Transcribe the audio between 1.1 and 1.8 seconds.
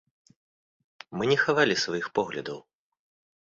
Мы не хавалі